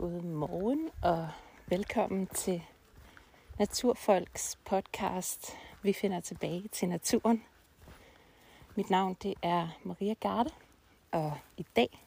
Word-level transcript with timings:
God 0.00 0.22
morgen 0.22 0.90
og 1.02 1.28
velkommen 1.66 2.26
til 2.26 2.62
Naturfolks 3.58 4.58
podcast. 4.64 5.56
Vi 5.82 5.92
finder 5.92 6.20
tilbage 6.20 6.68
til 6.68 6.88
naturen. 6.88 7.44
Mit 8.74 8.90
navn 8.90 9.16
det 9.22 9.34
er 9.42 9.68
Maria 9.82 10.14
Garde, 10.14 10.50
og 11.12 11.32
i 11.56 11.66
dag 11.76 12.04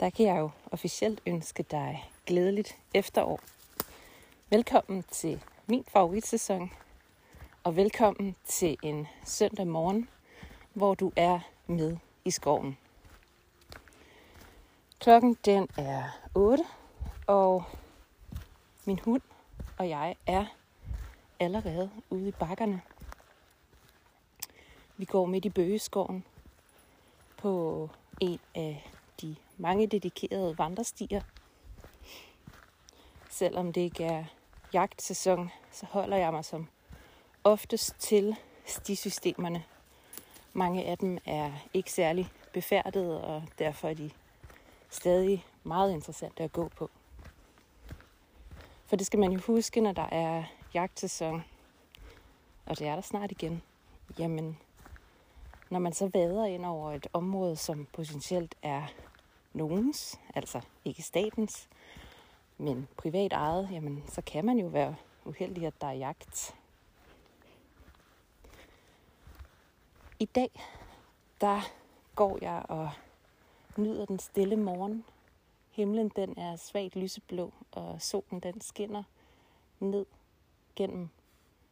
der 0.00 0.10
kan 0.10 0.26
jeg 0.26 0.38
jo 0.38 0.50
officielt 0.72 1.20
ønske 1.26 1.62
dig 1.62 2.10
glædeligt 2.26 2.76
efterår. 2.94 3.40
Velkommen 4.50 5.02
til 5.02 5.42
min 5.66 5.84
favoritsæson, 5.88 6.70
og 7.64 7.76
velkommen 7.76 8.36
til 8.44 8.76
en 8.82 9.06
søndag 9.24 9.66
morgen, 9.66 10.08
hvor 10.72 10.94
du 10.94 11.12
er 11.16 11.40
med 11.66 11.96
i 12.24 12.30
skoven. 12.30 12.78
Klokken 15.00 15.36
den 15.44 15.68
er 15.78 16.02
8, 16.34 16.64
og 17.26 17.64
min 18.84 18.98
hund 18.98 19.22
og 19.78 19.88
jeg 19.88 20.16
er 20.26 20.44
allerede 21.40 21.90
ude 22.10 22.28
i 22.28 22.32
bakkerne. 22.32 22.82
Vi 24.96 25.04
går 25.04 25.26
midt 25.26 25.44
i 25.44 25.50
bøgeskoven 25.50 26.24
på 27.36 27.90
en 28.20 28.40
af 28.54 28.90
de 29.20 29.36
mange 29.56 29.86
dedikerede 29.86 30.58
vandrestier. 30.58 31.22
Selvom 33.30 33.72
det 33.72 33.80
ikke 33.80 34.04
er 34.04 34.24
jagtsæson, 34.72 35.50
så 35.72 35.86
holder 35.86 36.16
jeg 36.16 36.32
mig 36.32 36.44
som 36.44 36.68
oftest 37.44 37.94
til 37.98 38.36
stisystemerne. 38.66 39.64
Mange 40.52 40.84
af 40.84 40.98
dem 40.98 41.18
er 41.24 41.52
ikke 41.74 41.92
særlig 41.92 42.32
befærdede, 42.52 43.24
og 43.24 43.42
derfor 43.58 43.88
er 43.88 43.94
de 43.94 44.10
stadig 44.90 45.46
meget 45.64 45.92
interessante 45.92 46.42
at 46.42 46.52
gå 46.52 46.68
på. 46.68 46.90
For 48.86 48.96
det 48.96 49.06
skal 49.06 49.20
man 49.20 49.32
jo 49.32 49.40
huske, 49.46 49.80
når 49.80 49.92
der 49.92 50.08
er 50.12 50.44
jagtsæson, 50.74 51.44
og 52.66 52.78
det 52.78 52.86
er 52.86 52.94
der 52.94 53.02
snart 53.02 53.30
igen. 53.30 53.62
Jamen, 54.18 54.58
når 55.70 55.78
man 55.78 55.92
så 55.92 56.10
vader 56.14 56.44
ind 56.44 56.66
over 56.66 56.92
et 56.92 57.06
område, 57.12 57.56
som 57.56 57.86
potentielt 57.92 58.54
er 58.62 58.82
nogens, 59.52 60.20
altså 60.34 60.60
ikke 60.84 61.02
statens, 61.02 61.68
men 62.58 62.88
privat 62.96 63.32
ejet, 63.32 63.68
jamen 63.72 64.04
så 64.08 64.22
kan 64.22 64.44
man 64.44 64.58
jo 64.58 64.66
være 64.66 64.96
uheldig, 65.24 65.66
at 65.66 65.80
der 65.80 65.86
er 65.86 65.92
jagt. 65.92 66.54
I 70.18 70.24
dag, 70.24 70.50
der 71.40 71.60
går 72.14 72.38
jeg 72.40 72.62
og 72.68 72.90
nyder 73.76 74.04
den 74.04 74.18
stille 74.18 74.56
morgen. 74.56 75.04
Himlen 75.76 76.08
den 76.08 76.38
er 76.38 76.56
svagt 76.56 76.96
lyseblå, 76.96 77.52
og 77.72 78.02
solen 78.02 78.40
den 78.40 78.60
skinner 78.60 79.02
ned 79.80 80.06
gennem 80.76 81.08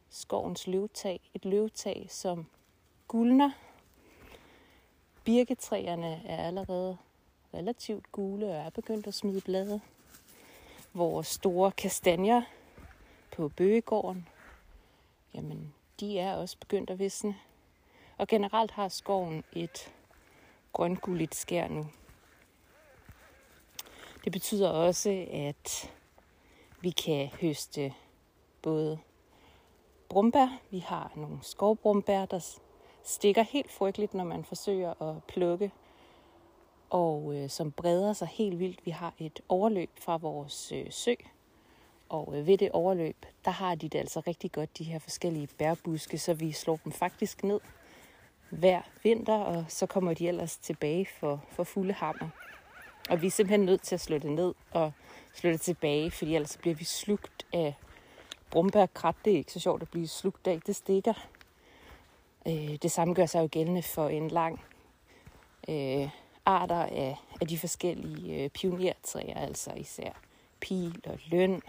skovens 0.09 0.67
løvtag. 0.67 1.19
Et 1.33 1.45
løvtag, 1.45 2.07
som 2.09 2.45
guldner. 3.07 3.51
Birketræerne 5.23 6.21
er 6.25 6.47
allerede 6.47 6.97
relativt 7.53 8.11
gule 8.11 8.45
og 8.45 8.55
er 8.55 8.69
begyndt 8.69 9.07
at 9.07 9.13
smide 9.13 9.41
blade. 9.41 9.81
Vores 10.93 11.27
store 11.27 11.71
kastanjer 11.71 12.41
på 13.35 13.49
bøgegården, 13.49 14.27
jamen 15.33 15.73
de 15.99 16.19
er 16.19 16.35
også 16.35 16.57
begyndt 16.59 16.89
at 16.89 16.99
visne. 16.99 17.35
Og 18.17 18.27
generelt 18.27 18.71
har 18.71 18.87
skoven 18.87 19.43
et 19.53 19.93
grøngulligt 20.73 21.35
skær 21.35 21.67
nu. 21.67 21.87
Det 24.25 24.31
betyder 24.31 24.69
også, 24.69 25.25
at 25.31 25.91
vi 26.81 26.89
kan 26.89 27.27
høste 27.41 27.93
både 28.61 28.99
brumbær. 30.09 30.59
Vi 30.71 30.79
har 30.79 31.11
nogle 31.15 31.39
skovbrumbær, 31.41 32.25
der 32.25 32.57
stikker 33.03 33.41
helt 33.41 33.71
frygteligt, 33.71 34.13
når 34.13 34.23
man 34.23 34.45
forsøger 34.45 35.01
at 35.01 35.23
plukke, 35.23 35.71
og 36.89 37.35
øh, 37.35 37.49
som 37.49 37.71
breder 37.71 38.13
sig 38.13 38.27
helt 38.27 38.59
vildt. 38.59 38.85
Vi 38.85 38.91
har 38.91 39.13
et 39.19 39.39
overløb 39.49 39.89
fra 39.99 40.17
vores 40.17 40.71
øh, 40.71 40.91
sø, 40.91 41.13
og 42.09 42.33
øh, 42.37 42.47
ved 42.47 42.57
det 42.57 42.71
overløb, 42.71 43.25
der 43.45 43.51
har 43.51 43.75
de 43.75 43.89
det 43.89 43.99
altså 43.99 44.19
rigtig 44.27 44.51
godt, 44.51 44.77
de 44.77 44.83
her 44.83 44.99
forskellige 44.99 45.47
bærbuske, 45.57 46.17
så 46.17 46.33
vi 46.33 46.51
slår 46.51 46.79
dem 46.83 46.91
faktisk 46.91 47.43
ned 47.43 47.59
hver 48.49 48.81
vinter, 49.03 49.37
og 49.37 49.65
så 49.67 49.85
kommer 49.85 50.13
de 50.13 50.27
ellers 50.27 50.57
tilbage 50.57 51.07
for, 51.19 51.43
for 51.49 51.63
fulde 51.63 51.93
hammer. 51.93 52.29
Og 53.09 53.21
vi 53.21 53.27
er 53.27 53.31
simpelthen 53.31 53.65
nødt 53.65 53.81
til 53.81 53.95
at 53.95 54.01
slå 54.01 54.17
det 54.17 54.31
ned 54.31 54.53
og 54.71 54.91
slå 55.33 55.49
det 55.49 55.61
tilbage, 55.61 56.11
fordi 56.11 56.35
ellers 56.35 56.57
bliver 56.57 56.75
vi 56.75 56.83
slugt 56.83 57.45
af 57.53 57.75
brumbærkrat. 58.51 59.15
Det 59.25 59.33
er 59.33 59.37
ikke 59.37 59.51
så 59.51 59.59
sjovt 59.59 59.81
at 59.81 59.89
blive 59.89 60.07
slugt 60.07 60.47
af, 60.47 60.61
det 60.61 60.75
stikker. 60.75 61.13
Øh, 62.47 62.75
det 62.81 62.91
samme 62.91 63.13
gør 63.13 63.25
sig 63.25 63.41
jo 63.41 63.49
gældende 63.51 63.83
for 63.83 64.09
en 64.09 64.27
lang 64.27 64.61
øh, 65.69 66.09
arter 66.45 66.83
af, 66.83 67.17
af 67.41 67.47
de 67.47 67.57
forskellige 67.57 68.43
øh, 68.43 68.49
pionertræer, 68.49 69.37
altså 69.37 69.73
især 69.73 70.11
pil 70.59 71.01
og 71.05 71.19
løn. 71.25 71.61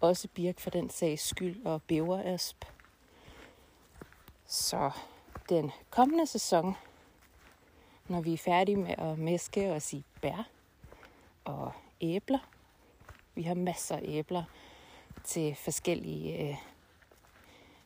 Også 0.00 0.28
birk 0.34 0.60
for 0.60 0.70
den 0.70 0.90
sags 0.90 1.28
skyld 1.28 1.66
og 1.66 1.82
bæverasp. 1.82 2.64
Så 4.46 4.90
den 5.48 5.72
kommende 5.90 6.26
sæson, 6.26 6.76
når 8.10 8.20
vi 8.20 8.32
er 8.32 8.38
færdige 8.38 8.76
med 8.76 8.94
at 8.98 9.18
mæske 9.18 9.72
og 9.72 9.82
sige 9.82 10.04
bær 10.22 10.48
og 11.44 11.72
æbler, 12.00 12.38
vi 13.34 13.42
har 13.42 13.54
masser 13.54 13.96
af 13.96 14.02
æbler 14.04 14.42
til 15.24 15.54
forskellige, 15.54 16.48
øh, 16.48 16.56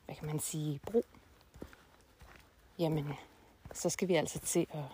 hvad 0.05 0.15
kan 0.15 0.27
man 0.27 0.39
sige, 0.39 0.81
brug. 0.87 1.05
Jamen, 2.79 3.09
så 3.73 3.91
skal 3.91 4.09
vi 4.09 4.15
altså 4.15 4.39
til 4.39 4.67
at 4.73 4.85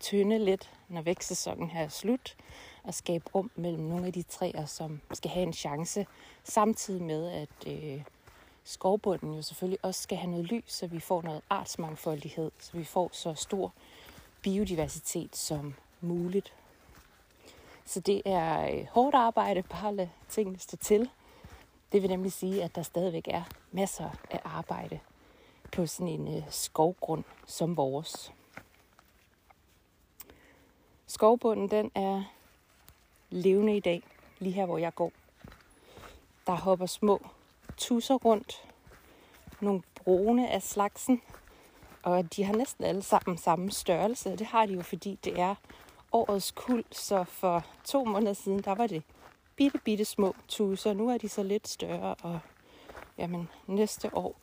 tynde 0.00 0.38
lidt, 0.38 0.70
når 0.88 1.02
vækstsæsonen 1.02 1.70
her 1.70 1.84
er 1.84 1.88
slut, 1.88 2.36
og 2.82 2.94
skabe 2.94 3.24
rum 3.34 3.50
mellem 3.56 3.82
nogle 3.82 4.06
af 4.06 4.12
de 4.12 4.22
træer, 4.22 4.66
som 4.66 5.00
skal 5.12 5.30
have 5.30 5.42
en 5.42 5.52
chance, 5.52 6.06
samtidig 6.44 7.02
med, 7.02 7.30
at 7.30 7.72
øh, 7.72 8.02
skovbunden 8.64 9.34
jo 9.34 9.42
selvfølgelig 9.42 9.84
også 9.84 10.02
skal 10.02 10.18
have 10.18 10.30
noget 10.30 10.46
lys, 10.46 10.72
så 10.72 10.86
vi 10.86 11.00
får 11.00 11.22
noget 11.22 11.42
artsmangfoldighed, 11.50 12.50
så 12.58 12.76
vi 12.76 12.84
får 12.84 13.10
så 13.12 13.34
stor 13.34 13.72
biodiversitet 14.42 15.36
som 15.36 15.74
muligt. 16.00 16.54
Så 17.84 18.00
det 18.00 18.22
er 18.24 18.70
øh, 18.70 18.86
hårdt 18.90 19.14
arbejde, 19.14 19.62
bare 19.62 19.94
lade 19.94 20.10
tingene 20.28 20.58
stå 20.58 20.76
til. 20.76 21.10
Det 21.92 22.02
vil 22.02 22.10
nemlig 22.10 22.32
sige, 22.32 22.64
at 22.64 22.74
der 22.74 22.82
stadigvæk 22.82 23.28
er 23.28 23.42
masser 23.72 24.10
af 24.30 24.40
arbejde 24.44 25.00
på 25.72 25.86
sådan 25.86 26.08
en 26.08 26.36
øh, 26.36 26.42
skovgrund 26.50 27.24
som 27.46 27.76
vores. 27.76 28.32
Skovbunden 31.06 31.70
den 31.70 31.90
er 31.94 32.22
levende 33.30 33.76
i 33.76 33.80
dag, 33.80 34.02
lige 34.38 34.52
her 34.52 34.66
hvor 34.66 34.78
jeg 34.78 34.94
går. 34.94 35.12
Der 36.46 36.52
hopper 36.52 36.86
små 36.86 37.26
tusser 37.76 38.14
rundt. 38.14 38.64
Nogle 39.60 39.82
brune 39.94 40.50
af 40.50 40.62
slagsen. 40.62 41.22
Og 42.02 42.36
de 42.36 42.44
har 42.44 42.56
næsten 42.56 42.84
alle 42.84 43.02
sammen 43.02 43.38
samme 43.38 43.70
størrelse. 43.70 44.36
Det 44.36 44.46
har 44.46 44.66
de 44.66 44.72
jo, 44.72 44.82
fordi 44.82 45.18
det 45.24 45.40
er 45.40 45.54
årets 46.12 46.50
kul. 46.50 46.84
Så 46.90 47.24
for 47.24 47.64
to 47.84 48.04
måneder 48.04 48.32
siden, 48.32 48.62
der 48.62 48.74
var 48.74 48.86
det 48.86 49.02
bitte, 49.56 49.78
bitte 49.78 50.04
små 50.04 50.34
tuser. 50.48 50.92
Nu 50.92 51.08
er 51.08 51.18
de 51.18 51.28
så 51.28 51.42
lidt 51.42 51.68
større, 51.68 52.14
og 52.22 52.40
jamen, 53.18 53.48
næste 53.66 54.16
år, 54.16 54.36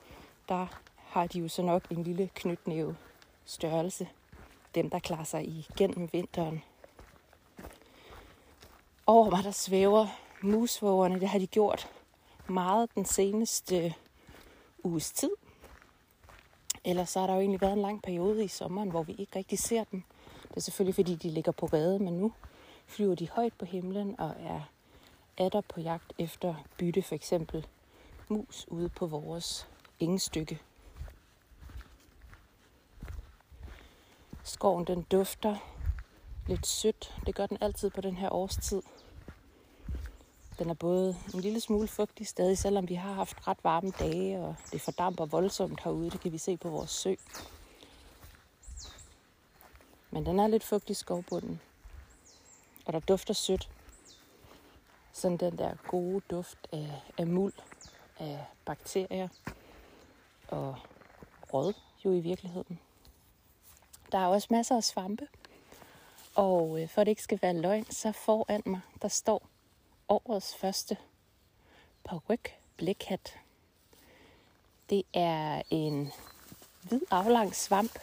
der 0.50 0.68
har 0.98 1.28
de 1.28 1.40
jo 1.40 1.48
så 1.48 1.62
nok 1.62 1.84
en 1.92 2.04
lille 2.04 2.30
knytnæve 2.36 2.96
størrelse. 3.46 4.08
Dem, 4.76 4.90
der 4.90 5.00
klarer 5.00 5.24
sig 5.24 5.48
igennem 5.48 6.10
vinteren. 6.14 6.64
Over 9.08 9.30
mig, 9.30 9.44
der 9.44 9.52
svæver 9.52 10.08
musvågerne. 10.42 11.20
Det 11.20 11.30
har 11.30 11.40
de 11.40 11.48
gjort 11.48 11.90
meget 12.48 12.96
den 12.96 13.06
seneste 13.06 13.94
uges 14.84 15.12
tid. 15.12 15.30
Ellers 16.88 17.10
så 17.10 17.20
har 17.20 17.28
der 17.28 17.34
jo 17.34 17.40
egentlig 17.40 17.62
været 17.62 17.74
en 17.74 17.82
lang 17.82 18.02
periode 18.02 18.44
i 18.44 18.48
sommeren, 18.48 18.90
hvor 18.90 19.04
vi 19.04 19.16
ikke 19.18 19.40
rigtig 19.40 19.60
ser 19.60 19.84
dem. 19.84 20.04
Det 20.48 20.58
er 20.58 20.62
selvfølgelig, 20.62 20.96
fordi 20.96 21.16
de 21.16 21.30
ligger 21.30 21.52
på 21.52 21.66
rede, 21.66 22.00
men 22.00 22.14
nu 22.14 22.34
flyver 22.86 23.16
de 23.16 23.30
højt 23.30 23.54
på 23.54 23.66
himlen 23.66 24.20
og 24.20 24.36
er 24.40 24.62
atter 25.38 25.62
på 25.62 25.80
jagt 25.80 26.14
efter 26.20 26.56
bytte, 26.78 27.02
for 27.02 27.16
eksempel 27.16 27.68
mus 28.28 28.66
ude 28.68 28.90
på 28.90 29.06
vores 29.08 29.68
engestykke. 30.00 30.62
Skoven 34.44 34.86
den 34.86 35.02
dufter 35.02 35.58
lidt 36.48 36.68
sødt. 36.68 37.16
Det 37.26 37.36
gør 37.36 37.46
den 37.46 37.58
altid 37.62 37.90
på 37.90 38.02
den 38.02 38.16
her 38.16 38.30
årstid. 38.30 38.82
Den 40.60 40.70
er 40.70 40.74
både 40.74 41.18
en 41.34 41.40
lille 41.42 41.60
smule 41.60 41.88
fugtig 41.88 42.28
stadig, 42.28 42.58
selvom 42.58 42.90
vi 42.90 42.94
har 42.94 43.14
haft 43.14 43.48
ret 43.48 43.58
varme 43.64 43.92
dage, 44.00 44.40
og 44.40 44.56
det 44.72 44.82
fordamper 44.82 45.26
voldsomt 45.26 45.84
herude. 45.84 46.10
Det 46.10 46.22
kan 46.22 46.32
vi 46.32 46.38
se 46.38 46.58
på 46.58 46.70
vores 46.70 46.92
sø. 46.92 47.16
Men 50.12 50.26
den 50.26 50.40
er 50.40 50.48
lidt 50.48 50.64
fugtig 50.64 50.92
i 50.92 50.94
skovbunden. 50.94 51.62
Og 52.86 52.94
der 52.94 53.00
dufter 53.00 53.34
sødt. 53.34 53.70
sådan 55.14 55.38
den 55.38 55.58
der 55.58 55.76
gode 55.88 56.22
duft 56.32 56.68
af, 56.72 57.02
af 57.18 57.28
muld, 57.28 57.54
af 58.20 58.46
bakterier 58.66 59.28
og 60.48 60.76
råd 61.54 61.74
jo 62.06 62.12
i 62.12 62.20
virkeligheden. 62.20 62.80
Der 64.12 64.18
er 64.18 64.28
også 64.28 64.48
masser 64.52 64.76
af 64.76 64.84
svampe, 64.84 65.28
og 66.36 66.82
øh, 66.82 66.90
for 66.90 67.02
at 67.02 67.06
det 67.06 67.12
ikke 67.12 67.24
skal 67.24 67.40
være 67.42 67.54
løgn, 67.54 67.86
så 67.92 68.12
foran 68.12 68.62
mig, 68.66 68.82
der 69.02 69.08
står 69.08 69.42
årets 70.10 70.56
første 70.56 70.98
paryk 72.04 72.56
blækhat. 72.78 73.38
Det 74.90 75.04
er 75.14 75.62
en 75.70 76.12
hvid 76.82 77.02
aflang 77.12 77.56
svamp, 77.56 78.00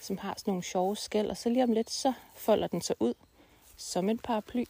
som 0.00 0.18
har 0.18 0.34
sådan 0.36 0.50
nogle 0.50 0.62
sjove 0.62 0.96
skæl, 0.96 1.30
og 1.30 1.36
så 1.36 1.48
lige 1.48 1.64
om 1.64 1.72
lidt, 1.72 1.90
så 1.90 2.12
folder 2.34 2.66
den 2.66 2.80
sig 2.80 2.96
ud 3.00 3.14
som 3.76 4.08
en 4.08 4.18
paraply, 4.18 4.64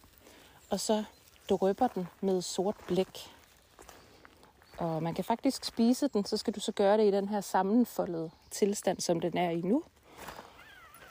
og 0.71 0.81
så 0.81 1.05
drøber 1.49 1.89
den 1.89 2.09
med 2.21 2.43
sort 2.43 2.77
blæk. 2.87 3.31
Og 4.79 5.03
man 5.03 5.15
kan 5.15 5.25
faktisk 5.25 5.65
spise 5.65 6.09
den, 6.09 6.25
så 6.25 6.37
skal 6.37 6.55
du 6.55 6.61
så 6.61 6.73
gøre 6.73 6.99
det 6.99 7.09
i 7.09 7.11
den 7.11 7.29
her 7.29 7.41
sammenfoldede 7.41 8.31
tilstand, 8.51 9.01
som 9.01 9.21
den 9.21 9.39
er 9.39 9.51
i 9.51 9.61
nu. 9.61 9.83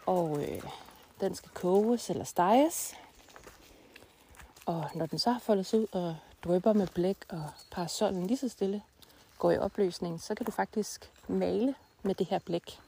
Og 0.05 0.43
øh, 0.43 0.63
den 1.19 1.35
skal 1.35 1.51
koges 1.53 2.09
eller 2.09 2.23
steges. 2.23 2.95
Og 4.69 4.89
når 4.95 5.05
den 5.05 5.19
så 5.19 5.31
har 5.31 5.39
foldet 5.39 5.65
sig 5.65 5.79
ud 5.79 5.87
og 5.91 6.15
drypper 6.43 6.73
med 6.73 6.87
blæk, 6.87 7.17
og 7.29 7.43
parasollen 7.71 8.27
lige 8.27 8.37
så 8.37 8.49
stille 8.49 8.81
går 9.37 9.51
i 9.51 9.57
opløsning, 9.57 10.21
så 10.21 10.35
kan 10.35 10.45
du 10.45 10.51
faktisk 10.51 11.11
male 11.27 11.75
med 12.03 12.15
det 12.15 12.27
her 12.27 12.39
blæk. 12.39 12.79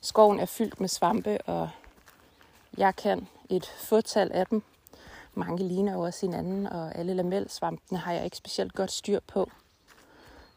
Skoven 0.00 0.40
er 0.40 0.46
fyldt 0.46 0.80
med 0.80 0.88
svampe, 0.88 1.40
og 1.40 1.70
jeg 2.76 2.96
kan 2.96 3.28
et 3.48 3.66
fåtal 3.66 4.32
af 4.32 4.46
dem. 4.46 4.62
Mange 5.34 5.68
ligner 5.68 5.92
jo 5.92 6.00
også 6.00 6.26
hinanden, 6.26 6.66
og 6.66 6.94
alle 6.94 7.14
lamelsvampene 7.14 7.98
har 7.98 8.12
jeg 8.12 8.24
ikke 8.24 8.36
specielt 8.36 8.74
godt 8.74 8.92
styr 8.92 9.20
på. 9.20 9.50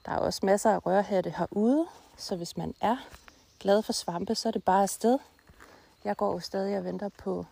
Der 0.05 0.11
er 0.11 0.17
også 0.17 0.39
masser 0.43 0.71
af 0.71 0.85
rørhatte 0.85 1.29
herude, 1.37 1.87
så 2.17 2.35
hvis 2.35 2.57
man 2.57 2.73
er 2.81 2.97
glad 3.59 3.81
for 3.81 3.93
svampe, 3.93 4.35
så 4.35 4.47
er 4.47 4.51
det 4.51 4.63
bare 4.63 4.83
afsted. 4.83 5.19
Jeg 6.03 6.17
går 6.17 6.33
jo 6.33 6.39
stadig 6.39 6.77
og 6.77 6.83
venter 6.83 7.09
på 7.09 7.45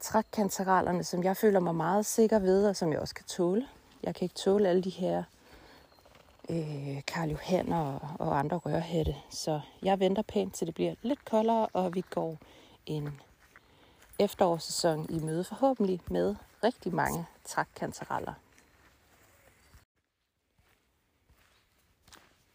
trækkantarellerne, 0.00 1.04
som 1.04 1.22
jeg 1.24 1.36
føler 1.36 1.60
mig 1.60 1.74
meget 1.74 2.06
sikker 2.06 2.38
ved, 2.38 2.68
og 2.68 2.76
som 2.76 2.92
jeg 2.92 3.00
også 3.00 3.14
kan 3.14 3.24
tåle. 3.24 3.68
Jeg 4.02 4.14
kan 4.14 4.24
ikke 4.24 4.34
tåle 4.34 4.68
alle 4.68 4.82
de 4.82 4.90
her 4.90 5.22
øh, 6.50 7.02
Karl 7.06 7.30
Johanner 7.30 7.78
og, 7.78 8.26
og 8.26 8.38
andre 8.38 8.56
rørhætte. 8.56 9.16
Så 9.30 9.60
jeg 9.82 10.00
venter 10.00 10.22
pænt, 10.22 10.54
til 10.54 10.66
det 10.66 10.74
bliver 10.74 10.94
lidt 11.02 11.24
koldere, 11.24 11.66
og 11.72 11.94
vi 11.94 12.04
går 12.10 12.38
en 12.86 13.20
efterårssæson 14.18 15.06
i 15.10 15.18
møde 15.18 15.44
forhåbentlig 15.44 16.00
med 16.10 16.36
rigtig 16.64 16.94
mange 16.94 17.26
trækkantareller. 17.44 18.32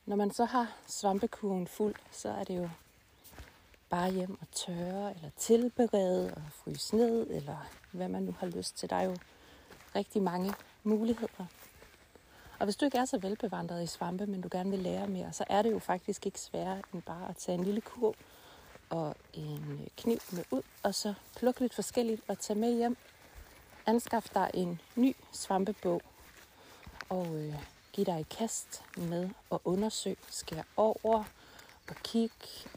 Når 0.05 0.15
man 0.15 0.31
så 0.31 0.45
har 0.45 0.71
svampekuren 0.87 1.67
fuld, 1.67 1.95
så 2.11 2.29
er 2.29 2.43
det 2.43 2.57
jo 2.57 2.69
bare 3.93 4.11
hjem 4.11 4.37
og 4.41 4.47
tørre, 4.51 5.15
eller 5.15 5.29
tilberede 5.37 6.33
og 6.33 6.41
fryse 6.51 6.95
ned, 6.95 7.27
eller 7.29 7.57
hvad 7.91 8.07
man 8.07 8.23
nu 8.23 8.35
har 8.39 8.47
lyst 8.47 8.77
til. 8.77 8.89
Der 8.89 8.95
er 8.95 9.03
jo 9.03 9.15
rigtig 9.95 10.21
mange 10.21 10.53
muligheder. 10.83 11.45
Og 12.59 12.65
hvis 12.65 12.75
du 12.75 12.85
ikke 12.85 12.97
er 12.97 13.05
så 13.05 13.17
velbevandret 13.17 13.83
i 13.83 13.87
svampe, 13.87 14.25
men 14.25 14.41
du 14.41 14.49
gerne 14.51 14.69
vil 14.69 14.79
lære 14.79 15.07
mere, 15.07 15.33
så 15.33 15.43
er 15.49 15.61
det 15.61 15.71
jo 15.71 15.79
faktisk 15.79 16.25
ikke 16.25 16.39
sværere 16.39 16.81
end 16.93 17.01
bare 17.01 17.29
at 17.29 17.37
tage 17.37 17.57
en 17.57 17.63
lille 17.63 17.81
kurv 17.81 18.15
og 18.89 19.15
en 19.33 19.89
kniv 19.97 20.19
med 20.31 20.43
ud, 20.51 20.61
og 20.83 20.95
så 20.95 21.13
plukke 21.37 21.59
lidt 21.59 21.73
forskelligt 21.73 22.21
og 22.27 22.39
tage 22.39 22.59
med 22.59 22.77
hjem. 22.77 22.97
Anskaf 23.85 24.29
dig 24.33 24.51
en 24.53 24.81
ny 24.95 25.15
svampebog, 25.31 26.01
og 27.09 27.35
øh, 27.35 27.55
giv 27.91 28.05
dig 28.05 28.19
i 28.19 28.35
kast 28.37 28.83
med 28.97 29.29
at 29.51 29.59
undersøge, 29.65 30.17
skære 30.29 30.63
over 30.77 31.23
og 31.89 31.95
kig 31.95 32.31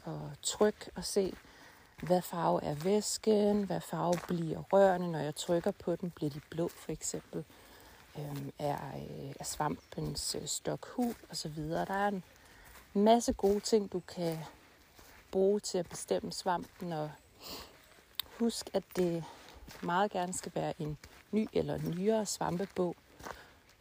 og 0.05 0.31
tryk 0.41 0.89
og 0.95 1.05
se, 1.05 1.33
hvad 2.03 2.21
farve 2.21 2.63
er 2.63 2.75
væsken, 2.75 3.63
hvad 3.63 3.81
farve 3.81 4.19
bliver 4.27 4.63
rørene, 4.73 5.11
når 5.11 5.19
jeg 5.19 5.35
trykker 5.35 5.71
på 5.71 5.95
den, 5.95 6.11
bliver 6.11 6.29
de 6.29 6.41
blå 6.49 6.67
for 6.67 6.91
eksempel, 6.91 7.45
øhm, 8.17 8.51
er, 8.59 8.77
øh, 8.95 9.33
er 9.39 9.43
svampens 9.43 10.35
øh, 10.35 10.47
stok 10.47 10.87
hul 10.87 11.15
og 11.29 11.37
så 11.37 11.49
videre. 11.49 11.85
Der 11.85 11.93
er 11.93 12.07
en 12.07 12.23
masse 12.93 13.33
gode 13.33 13.59
ting, 13.59 13.91
du 13.91 13.99
kan 13.99 14.37
bruge 15.31 15.59
til 15.59 15.77
at 15.77 15.89
bestemme 15.89 16.31
svampen, 16.31 16.93
og 16.93 17.11
husk, 18.39 18.69
at 18.73 18.83
det 18.95 19.23
meget 19.81 20.11
gerne 20.11 20.33
skal 20.33 20.51
være 20.55 20.73
en 20.81 20.97
ny 21.31 21.47
eller 21.53 21.77
nyere 21.77 22.25
svampebog, 22.25 22.95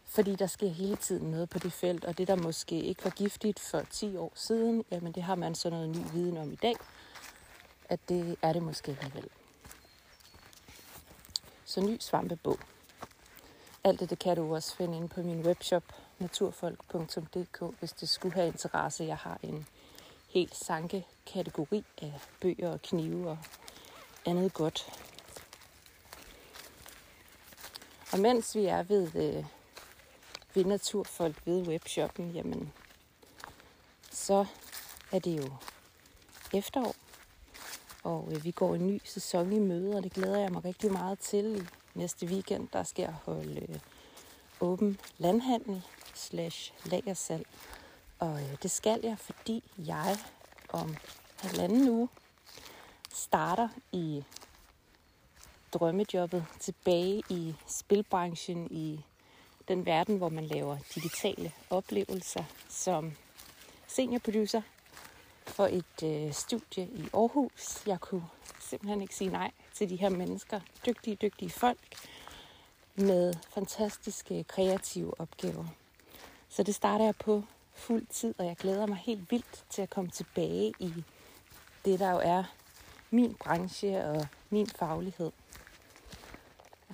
fordi 0.06 0.34
der 0.34 0.46
sker 0.46 0.68
hele 0.68 0.96
tiden 0.96 1.30
noget 1.30 1.50
på 1.50 1.58
det 1.58 1.72
felt, 1.72 2.04
og 2.04 2.18
det, 2.18 2.28
der 2.28 2.36
måske 2.36 2.80
ikke 2.80 3.04
var 3.04 3.10
giftigt 3.10 3.60
for 3.60 3.80
10 3.90 4.16
år 4.16 4.32
siden, 4.34 4.84
jamen 4.90 5.12
det 5.12 5.22
har 5.22 5.34
man 5.34 5.54
så 5.54 5.70
noget 5.70 5.88
ny 5.88 6.12
viden 6.12 6.36
om 6.36 6.52
i 6.52 6.56
dag, 6.56 6.74
at 7.88 8.00
det 8.08 8.36
er 8.42 8.52
det 8.52 8.62
måske 8.62 8.96
alligevel. 9.00 9.28
Så 11.64 11.80
ny 11.80 11.96
svampebog. 12.00 12.58
Alt 13.84 14.00
det, 14.00 14.10
det 14.10 14.18
kan 14.18 14.36
du 14.36 14.54
også 14.54 14.76
finde 14.76 14.96
inde 14.96 15.08
på 15.08 15.22
min 15.22 15.46
webshop, 15.46 15.82
naturfolk.dk, 16.18 17.62
hvis 17.78 17.92
det 17.92 18.08
skulle 18.08 18.34
have 18.34 18.46
interesse. 18.46 19.04
Jeg 19.04 19.16
har 19.16 19.38
en 19.42 19.66
helt 20.28 20.56
sanke 20.56 21.06
kategori 21.32 21.84
af 22.02 22.20
bøger 22.40 22.70
og 22.70 22.82
knive 22.82 23.30
og 23.30 23.38
andet 24.26 24.54
godt. 24.54 24.88
Og 28.12 28.18
mens 28.18 28.54
vi 28.54 28.64
er 28.66 28.82
ved, 28.82 29.14
øh, 29.14 29.44
ved 30.56 30.64
Naturfolk 30.64 31.46
ved 31.46 31.68
webshoppen, 31.68 32.30
jamen, 32.30 32.72
så 34.10 34.46
er 35.12 35.18
det 35.18 35.38
jo 35.38 35.52
efterår. 36.54 36.94
Og 38.02 38.28
øh, 38.32 38.44
vi 38.44 38.50
går 38.50 38.74
en 38.74 38.86
ny 38.86 39.00
sæson 39.04 39.52
i 39.52 39.58
møde, 39.58 39.96
og 39.96 40.02
det 40.02 40.12
glæder 40.12 40.38
jeg 40.38 40.52
mig 40.52 40.64
rigtig 40.64 40.92
meget 40.92 41.18
til. 41.18 41.56
I 41.56 41.98
næste 41.98 42.26
weekend, 42.26 42.68
der 42.72 42.82
skal 42.82 43.02
jeg 43.02 43.14
holde 43.24 43.60
øh, 43.60 43.78
åben 44.60 45.00
landhandel 45.18 45.82
slash 46.14 46.72
lagersalg. 46.84 47.46
Og 48.18 48.42
øh, 48.42 48.56
det 48.62 48.70
skal 48.70 49.00
jeg, 49.02 49.18
fordi 49.18 49.64
jeg 49.78 50.16
om 50.68 50.96
halvanden 51.36 51.88
uge 51.88 52.08
starter 53.12 53.68
i 53.92 54.24
drømmejobbet 55.72 56.46
tilbage 56.60 57.22
i 57.30 57.54
spilbranchen 57.66 58.68
i 58.70 59.00
den 59.68 59.86
verden, 59.86 60.16
hvor 60.16 60.28
man 60.28 60.46
laver 60.46 60.76
digitale 60.94 61.52
oplevelser 61.70 62.44
som 62.68 63.12
seniorproducer 63.86 64.62
for 65.46 65.66
et 65.66 66.02
øh, 66.04 66.32
studie 66.32 66.84
i 66.84 67.08
Aarhus. 67.14 67.86
Jeg 67.86 68.00
kunne 68.00 68.24
simpelthen 68.60 69.02
ikke 69.02 69.14
sige 69.14 69.30
nej 69.30 69.50
til 69.74 69.90
de 69.90 69.96
her 69.96 70.08
mennesker. 70.08 70.60
Dygtige, 70.86 71.16
dygtige 71.16 71.50
folk 71.50 71.78
med 72.94 73.34
fantastiske 73.54 74.44
kreative 74.44 75.20
opgaver. 75.20 75.64
Så 76.48 76.62
det 76.62 76.74
starter 76.74 77.04
jeg 77.04 77.16
på 77.16 77.42
fuld 77.74 78.06
tid, 78.06 78.34
og 78.38 78.46
jeg 78.46 78.56
glæder 78.56 78.86
mig 78.86 78.96
helt 78.96 79.30
vildt 79.30 79.64
til 79.70 79.82
at 79.82 79.90
komme 79.90 80.10
tilbage 80.10 80.72
i 80.78 80.92
det, 81.84 81.98
der 81.98 82.10
jo 82.10 82.20
er 82.22 82.44
min 83.10 83.34
branche 83.34 84.04
og 84.04 84.26
min 84.50 84.66
faglighed. 84.66 85.32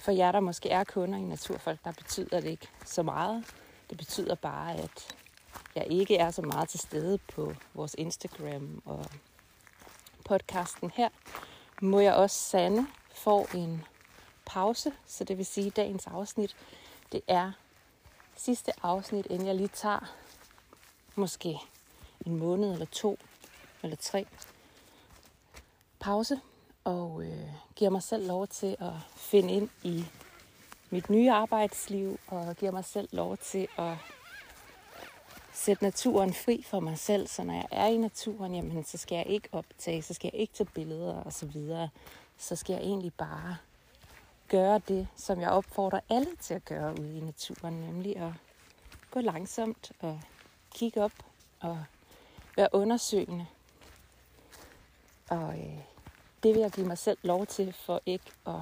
For 0.02 0.12
jer, 0.12 0.32
der 0.32 0.40
måske 0.40 0.68
er 0.70 0.84
kunder 0.84 1.18
i 1.18 1.22
Naturfolk, 1.22 1.84
der 1.84 1.92
betyder 1.92 2.40
det 2.40 2.50
ikke 2.50 2.68
så 2.84 3.02
meget. 3.02 3.44
Det 3.90 3.98
betyder 3.98 4.34
bare, 4.34 4.74
at 4.74 5.16
jeg 5.74 5.86
ikke 5.90 6.16
er 6.16 6.30
så 6.30 6.42
meget 6.42 6.68
til 6.68 6.80
stede 6.80 7.18
på 7.18 7.54
vores 7.74 7.94
Instagram 7.98 8.82
og 8.84 9.06
podcasten 10.24 10.90
her, 10.94 11.08
må 11.82 12.00
jeg 12.00 12.14
også 12.14 12.36
sande 12.36 12.86
få 13.14 13.46
en 13.54 13.84
pause. 14.44 14.92
Så 15.06 15.24
det 15.24 15.38
vil 15.38 15.46
sige, 15.46 15.66
at 15.66 15.76
dagens 15.76 16.06
afsnit, 16.06 16.56
det 17.12 17.20
er 17.28 17.52
sidste 18.36 18.72
afsnit, 18.82 19.26
inden 19.26 19.46
jeg 19.46 19.54
lige 19.54 19.68
tager 19.68 20.14
måske 21.14 21.58
en 22.26 22.36
måned 22.36 22.72
eller 22.72 22.86
to 22.86 23.18
eller 23.82 23.96
tre 23.96 24.26
pause 26.00 26.40
og 26.84 27.22
øh, 27.24 27.48
giver 27.76 27.90
mig 27.90 28.02
selv 28.02 28.26
lov 28.26 28.46
til 28.46 28.76
at 28.80 28.92
finde 29.16 29.52
ind 29.54 29.68
i 29.82 30.04
mit 30.90 31.10
nye 31.10 31.30
arbejdsliv 31.30 32.18
og 32.26 32.56
giver 32.56 32.72
mig 32.72 32.84
selv 32.84 33.08
lov 33.12 33.36
til 33.36 33.68
at 33.78 33.96
sætte 35.52 35.82
naturen 35.82 36.34
fri 36.34 36.64
for 36.66 36.80
mig 36.80 36.98
selv, 36.98 37.26
så 37.26 37.44
når 37.44 37.54
jeg 37.54 37.66
er 37.70 37.86
i 37.86 37.96
naturen, 37.96 38.54
jamen, 38.54 38.84
så 38.84 38.98
skal 38.98 39.16
jeg 39.16 39.26
ikke 39.26 39.48
optage, 39.52 40.02
så 40.02 40.14
skal 40.14 40.30
jeg 40.32 40.40
ikke 40.40 40.54
tage 40.54 40.68
billeder 40.74 41.14
og 41.14 41.32
så 41.32 41.46
videre. 41.46 41.88
Så 42.38 42.56
skal 42.56 42.72
jeg 42.72 42.82
egentlig 42.82 43.14
bare 43.14 43.56
gøre 44.48 44.80
det, 44.88 45.08
som 45.16 45.40
jeg 45.40 45.50
opfordrer 45.50 46.00
alle 46.08 46.36
til 46.40 46.54
at 46.54 46.64
gøre 46.64 47.00
ude 47.00 47.18
i 47.18 47.20
naturen, 47.20 47.74
nemlig 47.74 48.16
at 48.16 48.32
gå 49.10 49.20
langsomt 49.20 49.92
og 50.00 50.20
kigge 50.74 51.04
op 51.04 51.12
og 51.60 51.84
være 52.56 52.68
undersøgende. 52.72 53.46
Og 55.30 55.58
øh, 55.58 55.91
det 56.42 56.54
vil 56.54 56.60
jeg 56.60 56.70
give 56.70 56.86
mig 56.86 56.98
selv 56.98 57.18
lov 57.22 57.46
til, 57.46 57.72
for 57.72 58.02
ikke 58.06 58.30
at 58.46 58.60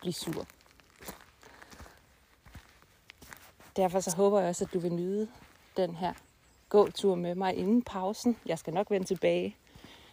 blive 0.00 0.12
sur. 0.12 0.46
Derfor 3.76 4.00
så 4.00 4.16
håber 4.16 4.40
jeg 4.40 4.48
også, 4.48 4.64
at 4.64 4.72
du 4.72 4.78
vil 4.78 4.92
nyde 4.92 5.28
den 5.76 5.94
her 5.96 6.12
gåtur 6.68 7.14
med 7.14 7.34
mig 7.34 7.54
inden 7.54 7.82
pausen. 7.82 8.38
Jeg 8.46 8.58
skal 8.58 8.74
nok 8.74 8.90
vende 8.90 9.06
tilbage, 9.06 9.56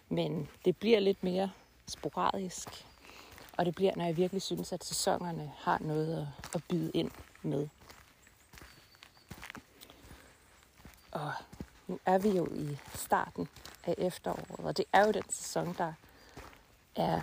men 0.10 0.50
det 0.66 0.78
bliver 0.78 1.00
lidt 1.00 1.24
mere 1.24 1.52
sporadisk. 1.88 2.86
Og 3.58 3.66
det 3.66 3.76
bliver, 3.76 3.96
når 3.96 4.06
jeg 4.06 4.18
virkelig 4.18 4.42
synes, 4.42 4.74
at 4.74 4.84
sæsonerne 4.84 5.52
har 5.58 5.80
noget 5.80 6.34
at 6.56 6.64
byde 6.70 6.92
ind 6.94 7.12
med. 7.42 7.68
Og 11.12 11.32
nu 11.88 12.00
er 12.06 12.18
vi 12.18 12.30
jo 12.30 12.48
i 12.54 12.78
starten 12.96 13.48
af 13.84 13.96
efteråret, 13.98 14.66
og 14.66 14.78
det 14.78 14.86
er 14.94 15.06
jo 15.06 15.12
den 15.12 15.30
sæson, 15.30 15.76
der 15.78 15.94
er 17.00 17.22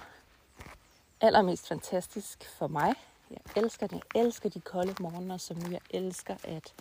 allermest 1.21 1.69
fantastisk 1.69 2.45
for 2.59 2.67
mig. 2.67 2.95
Jeg 3.31 3.63
elsker 3.63 3.87
det. 3.87 4.03
Jeg 4.15 4.23
elsker 4.23 4.49
de 4.49 4.61
kolde 4.61 4.95
morgener, 5.01 5.37
som 5.37 5.73
jeg 5.73 5.81
elsker, 5.91 6.37
at 6.45 6.75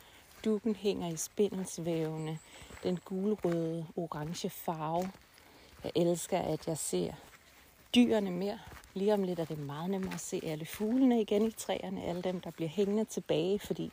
dukken 0.46 0.76
hænger 0.76 1.10
i 1.10 1.18
spindelsvævene, 1.18 2.40
den 2.84 3.00
gulrøde, 3.06 3.86
orange 3.96 4.50
farve. 4.50 5.12
Jeg 5.84 5.92
elsker, 5.96 6.40
at 6.40 6.68
jeg 6.68 6.78
ser 6.78 7.14
dyrene 7.96 8.32
mere. 8.32 8.60
Lige 8.94 9.14
om 9.14 9.24
lidt 9.24 9.40
er 9.40 9.46
det 9.46 9.58
meget 9.58 9.90
nemmere 9.90 10.14
at 10.14 10.20
se 10.20 10.42
alle 10.44 10.66
fuglene 10.66 11.22
igen 11.22 11.46
i 11.46 11.52
træerne, 11.52 12.04
alle 12.04 12.22
dem, 12.22 12.42
der 12.42 12.52
bliver 12.52 12.70
hængende 12.70 13.06
tilbage, 13.06 13.60
fordi 13.60 13.92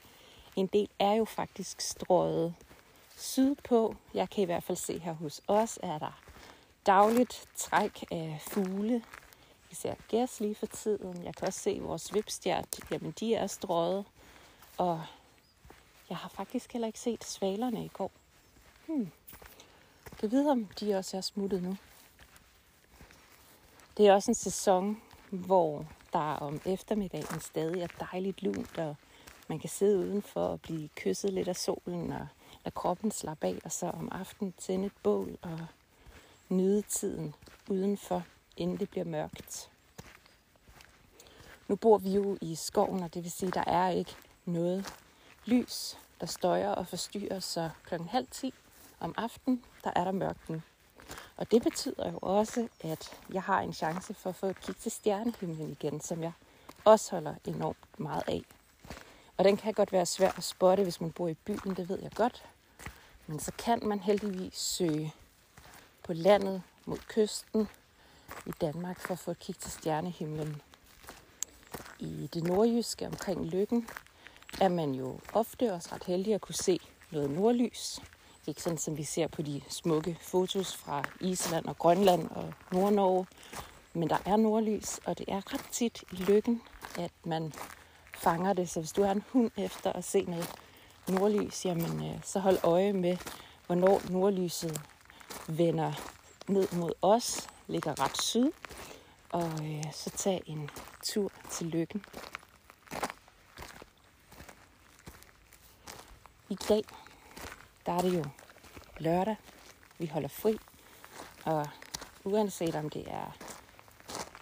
en 0.56 0.66
del 0.66 0.88
er 0.98 1.12
jo 1.12 1.24
faktisk 1.24 1.80
strøget 1.80 2.54
sydpå. 3.16 3.96
Jeg 4.14 4.30
kan 4.30 4.42
i 4.42 4.44
hvert 4.44 4.62
fald 4.62 4.78
se 4.78 4.98
her 4.98 5.12
hos 5.12 5.40
os, 5.48 5.78
er 5.82 5.98
der 5.98 6.21
dagligt 6.86 7.48
træk 7.56 8.04
af 8.10 8.42
fugle. 8.50 9.04
Vi 9.68 9.74
ser 9.74 9.94
gæs 10.08 10.40
lige 10.40 10.54
for 10.54 10.66
tiden. 10.66 11.24
Jeg 11.24 11.34
kan 11.34 11.48
også 11.48 11.60
se 11.60 11.78
vores 11.82 12.14
vipstjert. 12.14 12.66
Jamen, 12.90 13.14
de 13.20 13.34
er 13.34 13.46
strøget. 13.46 14.04
Og 14.78 15.02
jeg 16.08 16.16
har 16.16 16.28
faktisk 16.28 16.72
heller 16.72 16.86
ikke 16.86 17.00
set 17.00 17.24
svalerne 17.24 17.84
i 17.84 17.88
går. 17.88 18.10
Hmm. 18.86 19.10
Jeg 20.22 20.32
ved, 20.32 20.50
om 20.50 20.66
de 20.80 20.94
også 20.94 21.16
er 21.16 21.20
smuttet 21.20 21.62
nu. 21.62 21.76
Det 23.96 24.06
er 24.06 24.12
også 24.12 24.30
en 24.30 24.34
sæson, 24.34 25.02
hvor 25.30 25.86
der 26.12 26.18
om 26.18 26.60
eftermiddagen 26.64 27.40
stadig 27.40 27.82
er 27.82 28.06
dejligt 28.12 28.42
lunt, 28.42 28.78
og 28.78 28.96
man 29.48 29.58
kan 29.58 29.70
sidde 29.70 29.98
udenfor 29.98 30.40
og 30.40 30.60
blive 30.60 30.88
kysset 30.88 31.32
lidt 31.32 31.48
af 31.48 31.56
solen 31.56 32.12
og 32.12 32.26
lade 32.64 32.74
kroppen 32.74 33.10
slappe 33.10 33.46
af, 33.46 33.58
og 33.64 33.72
så 33.72 33.86
om 33.86 34.08
aftenen 34.12 34.52
tænde 34.52 34.86
et 34.86 34.92
bål 35.02 35.38
og 35.42 35.66
nyde 36.52 36.82
tiden 36.82 37.34
udenfor, 37.68 38.22
inden 38.56 38.76
det 38.76 38.90
bliver 38.90 39.04
mørkt. 39.04 39.70
Nu 41.68 41.76
bor 41.76 41.98
vi 41.98 42.10
jo 42.10 42.38
i 42.40 42.54
skoven, 42.54 43.02
og 43.02 43.14
det 43.14 43.22
vil 43.22 43.30
sige, 43.30 43.48
at 43.48 43.54
der 43.54 43.64
er 43.66 43.88
ikke 43.88 44.16
noget 44.44 44.94
lys, 45.44 45.98
der 46.20 46.26
støjer 46.26 46.70
og 46.70 46.86
forstyrrer, 46.86 47.40
så 47.40 47.70
klokken 47.84 48.08
halv 48.08 48.26
ti 48.30 48.54
om 49.00 49.14
aftenen, 49.16 49.64
der 49.84 49.90
er 49.96 50.04
der 50.04 50.12
mørken. 50.12 50.62
Og 51.36 51.50
det 51.50 51.62
betyder 51.62 52.10
jo 52.10 52.18
også, 52.22 52.68
at 52.80 53.20
jeg 53.32 53.42
har 53.42 53.60
en 53.60 53.72
chance 53.72 54.14
for 54.14 54.30
at 54.30 54.36
få 54.36 54.46
et 54.46 54.60
kig 54.60 54.76
til 54.76 54.92
stjernehimlen 54.92 55.70
igen, 55.70 56.00
som 56.00 56.22
jeg 56.22 56.32
også 56.84 57.10
holder 57.10 57.34
enormt 57.44 58.00
meget 58.00 58.22
af. 58.26 58.42
Og 59.36 59.44
den 59.44 59.56
kan 59.56 59.72
godt 59.72 59.92
være 59.92 60.06
svær 60.06 60.30
at 60.36 60.44
spotte, 60.44 60.82
hvis 60.82 61.00
man 61.00 61.12
bor 61.12 61.28
i 61.28 61.34
byen, 61.34 61.76
det 61.76 61.88
ved 61.88 61.98
jeg 62.02 62.12
godt. 62.14 62.44
Men 63.26 63.38
så 63.38 63.52
kan 63.58 63.80
man 63.82 64.00
heldigvis 64.00 64.56
søge 64.58 65.14
på 66.04 66.12
landet 66.12 66.62
mod 66.84 66.98
kysten 67.08 67.68
i 68.46 68.50
Danmark 68.60 69.00
for 69.00 69.12
at 69.12 69.18
få 69.18 69.30
et 69.30 69.38
kig 69.38 69.56
til 69.56 69.70
stjernehimlen. 69.70 70.62
I 71.98 72.28
det 72.34 72.44
nordjyske 72.44 73.06
omkring 73.06 73.46
Lykken 73.46 73.88
er 74.60 74.68
man 74.68 74.94
jo 74.94 75.20
ofte 75.32 75.72
også 75.72 75.88
ret 75.92 76.04
heldig 76.04 76.34
at 76.34 76.40
kunne 76.40 76.54
se 76.54 76.80
noget 77.10 77.30
nordlys. 77.30 78.00
Ikke 78.46 78.62
sådan, 78.62 78.78
som 78.78 78.98
vi 78.98 79.04
ser 79.04 79.26
på 79.26 79.42
de 79.42 79.62
smukke 79.68 80.18
fotos 80.20 80.76
fra 80.76 81.04
Island 81.20 81.66
og 81.66 81.78
Grønland 81.78 82.30
og 82.30 82.54
Nordnorge. 82.72 83.26
Men 83.94 84.10
der 84.10 84.18
er 84.26 84.36
nordlys, 84.36 85.00
og 85.04 85.18
det 85.18 85.24
er 85.28 85.54
ret 85.54 85.66
tit 85.72 86.04
i 86.12 86.16
lykken, 86.16 86.62
at 86.98 87.12
man 87.24 87.52
fanger 88.14 88.52
det. 88.52 88.70
Så 88.70 88.80
hvis 88.80 88.92
du 88.92 89.02
har 89.02 89.12
en 89.12 89.24
hund 89.32 89.50
efter 89.56 89.92
at 89.92 90.04
se 90.04 90.22
noget 90.22 90.50
nordlys, 91.08 91.66
jamen, 91.66 92.04
øh, 92.04 92.20
så 92.24 92.38
hold 92.38 92.58
øje 92.62 92.92
med, 92.92 93.16
hvornår 93.66 94.02
nordlyset 94.10 94.80
vender 95.48 95.92
ned 96.48 96.68
mod 96.72 96.92
os, 97.02 97.48
ligger 97.66 98.00
ret 98.00 98.22
syd, 98.22 98.50
og 99.30 99.50
øh, 99.66 99.92
så 99.92 100.10
tag 100.10 100.42
en 100.46 100.70
tur 101.04 101.32
til 101.50 101.66
lykken. 101.66 102.04
I 106.48 106.54
dag, 106.68 106.84
der 107.86 107.92
er 107.92 108.00
det 108.00 108.14
jo 108.18 108.24
lørdag. 108.98 109.36
Vi 109.98 110.06
holder 110.06 110.28
fri, 110.28 110.58
og 111.44 111.66
uanset 112.24 112.74
om 112.74 112.90
det 112.90 113.04
er 113.10 113.36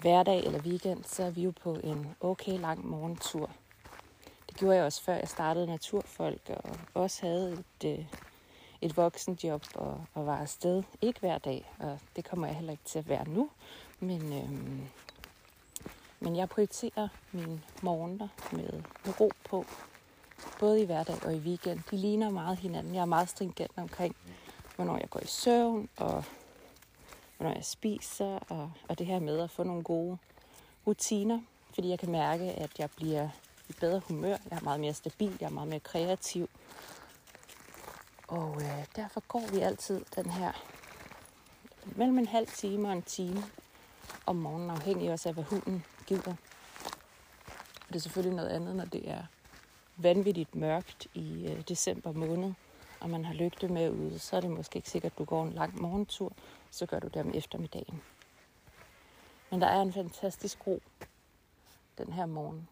hverdag 0.01 0.45
eller 0.45 0.61
weekend, 0.61 1.05
så 1.05 1.23
er 1.23 1.31
vi 1.31 1.43
jo 1.43 1.53
på 1.63 1.75
en 1.75 2.17
okay 2.21 2.61
lang 2.61 2.87
morgentur. 2.87 3.51
Det 4.49 4.57
gjorde 4.57 4.77
jeg 4.77 4.85
også 4.85 5.03
før 5.03 5.15
jeg 5.15 5.29
startede 5.29 5.67
Naturfolk, 5.67 6.51
og 6.51 6.77
også 6.95 7.27
havde 7.27 7.53
et, 7.53 7.99
øh, 7.99 8.07
et 8.83 8.97
voksenjob 8.97 9.65
og, 9.75 10.05
og 10.15 10.27
var 10.27 10.37
afsted. 10.37 10.83
Ikke 11.01 11.21
hver 11.21 11.39
dag, 11.39 11.73
og 11.79 11.99
det 12.17 12.25
kommer 12.25 12.47
jeg 12.47 12.57
heller 12.57 12.73
ikke 12.73 12.85
til 12.85 12.99
at 12.99 13.09
være 13.09 13.29
nu. 13.29 13.51
Men, 14.01 14.33
øhm, 14.33 14.83
men 16.21 16.37
jeg 16.37 16.49
prioriterer 16.49 17.09
mine 17.33 17.63
morgener 17.83 18.29
med, 18.53 18.83
med 19.05 19.21
ro 19.21 19.31
på, 19.45 19.65
både 20.59 20.83
i 20.83 20.85
hverdag 20.85 21.25
og 21.25 21.35
i 21.35 21.39
weekend. 21.39 21.81
De 21.91 21.97
ligner 21.97 22.31
meget 22.31 22.59
hinanden. 22.59 22.95
Jeg 22.95 23.01
er 23.01 23.05
meget 23.05 23.29
stringent 23.29 23.73
omkring, 23.77 24.17
hvornår 24.77 24.97
jeg 24.97 25.11
går 25.11 25.21
i 25.21 25.27
søvn, 25.27 25.89
og 25.97 26.25
hvornår 27.37 27.55
jeg 27.55 27.65
spiser, 27.65 28.39
og, 28.49 28.73
og 28.89 28.99
det 28.99 29.07
her 29.07 29.19
med 29.19 29.41
at 29.41 29.51
få 29.51 29.63
nogle 29.63 29.83
gode 29.83 30.19
rutiner, 30.87 31.41
fordi 31.75 31.89
jeg 31.89 31.99
kan 31.99 32.11
mærke, 32.11 32.45
at 32.45 32.71
jeg 32.79 32.91
bliver 32.97 33.29
i 33.69 33.73
bedre 33.81 34.01
humør, 34.09 34.37
jeg 34.51 34.59
er 34.59 34.61
meget 34.63 34.81
mere 34.81 34.95
stabil, 34.95 35.37
jeg 35.41 35.47
er 35.47 35.51
meget 35.51 35.69
mere 35.69 35.81
kreativ. 35.81 36.49
Og 38.31 38.63
øh, 38.63 38.87
derfor 38.97 39.23
går 39.29 39.53
vi 39.53 39.59
altid 39.59 40.05
den 40.17 40.31
her 40.31 40.53
mellem 41.97 42.19
en 42.19 42.27
halv 42.27 42.47
time 42.47 42.89
og 42.89 42.93
en 42.93 43.03
time 43.03 43.43
om 44.27 44.37
morgenen, 44.37 44.71
afhængig 44.71 45.11
også 45.13 45.29
af, 45.29 45.35
hvad 45.35 45.45
hunden 45.45 45.85
gider. 46.07 46.35
Det 47.89 47.97
er 47.97 48.01
selvfølgelig 48.01 48.37
noget 48.37 48.49
andet, 48.49 48.77
når 48.77 48.85
det 48.85 49.11
er 49.11 49.23
vanvittigt 49.97 50.55
mørkt 50.55 51.07
i 51.15 51.47
øh, 51.47 51.63
december 51.69 52.13
måned, 52.13 52.53
og 53.01 53.11
man 53.11 53.25
har 53.25 53.35
lygte 53.35 53.69
med 53.69 53.91
ude, 53.91 54.19
så 54.19 54.37
er 54.37 54.41
det 54.41 54.51
måske 54.51 54.77
ikke 54.77 54.91
sikkert, 54.91 55.13
at 55.13 55.19
du 55.19 55.25
går 55.25 55.43
en 55.43 55.53
lang 55.53 55.81
morgentur, 55.81 56.33
så 56.71 56.87
gør 56.87 56.99
du 56.99 57.09
det 57.09 57.23
om 57.23 57.31
eftermiddagen. 57.35 58.03
Men 59.51 59.61
der 59.61 59.67
er 59.67 59.83
en 59.83 59.93
fantastisk 59.93 60.67
ro 60.67 60.83
den 61.99 62.13
her 62.13 62.27
morgen. 62.27 62.69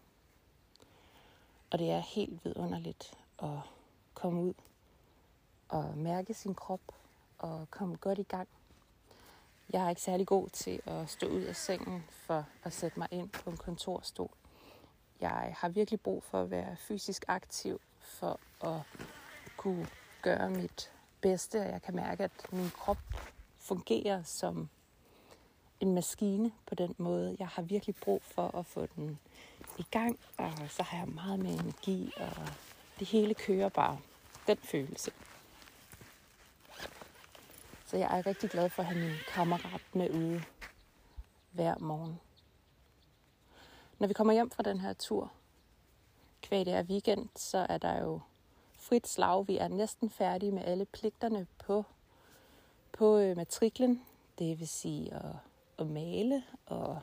Og 1.69 1.79
det 1.79 1.91
er 1.91 1.99
helt 1.99 2.45
vidunderligt 2.45 3.13
at 3.43 3.59
komme 4.13 4.41
ud 4.41 4.53
at 5.73 5.97
mærke 5.97 6.33
sin 6.33 6.55
krop 6.55 6.81
og 7.37 7.67
komme 7.71 7.95
godt 7.95 8.19
i 8.19 8.23
gang. 8.23 8.47
Jeg 9.73 9.85
er 9.85 9.89
ikke 9.89 10.01
særlig 10.01 10.27
god 10.27 10.49
til 10.49 10.81
at 10.85 11.09
stå 11.09 11.27
ud 11.27 11.41
af 11.41 11.55
sengen 11.55 12.03
for 12.09 12.45
at 12.63 12.73
sætte 12.73 12.99
mig 12.99 13.07
ind 13.11 13.29
på 13.29 13.49
en 13.49 13.57
kontorstol. 13.57 14.29
Jeg 15.21 15.55
har 15.57 15.69
virkelig 15.69 16.01
brug 16.01 16.23
for 16.23 16.41
at 16.41 16.51
være 16.51 16.75
fysisk 16.75 17.25
aktiv 17.27 17.81
for 17.99 18.39
at 18.61 18.81
kunne 19.57 19.87
gøre 20.21 20.49
mit 20.49 20.91
bedste, 21.21 21.61
og 21.61 21.67
jeg 21.67 21.81
kan 21.81 21.95
mærke, 21.95 22.23
at 22.23 22.31
min 22.51 22.69
krop 22.69 22.97
fungerer 23.57 24.23
som 24.23 24.69
en 25.79 25.93
maskine 25.93 26.51
på 26.65 26.75
den 26.75 26.95
måde. 26.97 27.35
Jeg 27.39 27.47
har 27.47 27.61
virkelig 27.61 27.95
brug 27.95 28.21
for 28.23 28.57
at 28.57 28.65
få 28.65 28.85
den 28.85 29.19
i 29.77 29.85
gang, 29.91 30.19
og 30.37 30.53
så 30.69 30.83
har 30.83 30.97
jeg 30.97 31.07
meget 31.07 31.39
mere 31.39 31.53
energi, 31.53 32.13
og 32.17 32.47
det 32.99 33.07
hele 33.07 33.33
kører 33.33 33.69
bare. 33.69 33.99
Den 34.47 34.57
følelse. 34.57 35.11
Så 37.89 37.97
jeg 37.97 38.17
er 38.17 38.25
rigtig 38.25 38.49
glad 38.49 38.69
for 38.69 38.81
at 38.81 38.87
have 38.87 38.99
min 38.99 39.15
kammerat 39.27 39.81
med 39.93 40.09
ude 40.09 40.43
hver 41.51 41.77
morgen. 41.79 42.19
Når 43.99 44.07
vi 44.07 44.13
kommer 44.13 44.33
hjem 44.33 44.49
fra 44.49 44.63
den 44.63 44.79
her 44.79 44.93
tur, 44.93 45.31
kvæg 46.41 46.65
det 46.65 46.73
er 46.73 46.83
weekend, 46.83 47.29
så 47.35 47.65
er 47.69 47.77
der 47.77 48.03
jo 48.03 48.19
frit 48.73 49.07
slag. 49.07 49.47
Vi 49.47 49.57
er 49.57 49.67
næsten 49.67 50.09
færdige 50.09 50.51
med 50.51 50.63
alle 50.65 50.85
pligterne 50.85 51.47
på, 51.57 51.83
på 52.91 53.17
øh, 53.17 53.37
matriklen. 53.37 54.05
Det 54.39 54.59
vil 54.59 54.67
sige 54.67 55.13
at, 55.13 55.35
at 55.77 55.87
male 55.87 56.43
og 56.65 57.01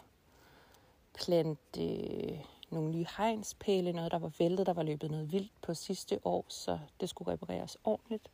plante 1.15 1.85
øh, 1.85 2.45
nogle 2.71 2.91
nye 2.91 3.07
hegnspæle, 3.17 3.93
noget 3.93 4.13
der 4.13 4.19
var 4.19 4.33
væltet, 4.39 4.67
der 4.67 4.73
var 4.73 4.83
løbet 4.83 5.11
noget 5.11 5.33
vildt 5.33 5.53
på 5.63 5.75
sidste 5.75 6.21
år, 6.25 6.45
så 6.49 6.79
det 7.01 7.09
skulle 7.09 7.33
repareres 7.33 7.79
ordentligt. 7.85 8.31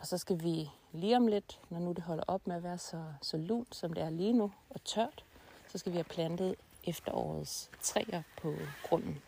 Og 0.00 0.06
så 0.06 0.18
skal 0.18 0.42
vi 0.42 0.70
lige 0.92 1.16
om 1.16 1.26
lidt, 1.26 1.60
når 1.70 1.78
nu 1.78 1.92
det 1.92 2.02
holder 2.02 2.24
op 2.26 2.46
med 2.46 2.56
at 2.56 2.62
være 2.62 2.78
så, 2.78 3.04
så 3.22 3.36
lunt, 3.36 3.74
som 3.74 3.92
det 3.92 4.02
er 4.02 4.10
lige 4.10 4.32
nu, 4.32 4.52
og 4.70 4.84
tørt, 4.84 5.24
så 5.68 5.78
skal 5.78 5.92
vi 5.92 5.96
have 5.96 6.04
plantet 6.04 6.54
efterårets 6.84 7.70
træer 7.82 8.22
på 8.42 8.54
grunden. 8.82 9.22